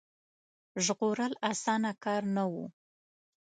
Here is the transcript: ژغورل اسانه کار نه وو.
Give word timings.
ژغورل 0.85 1.33
اسانه 1.51 1.91
کار 2.03 2.21
نه 2.35 2.43
وو. 2.51 2.65